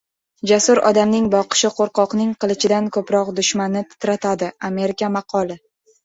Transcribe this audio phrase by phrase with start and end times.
[0.51, 4.49] Jasur odamning boqishi qo‘rqoqning qilichidan ko‘proq dushmanni titratadi.
[4.71, 5.59] Amerika maqoli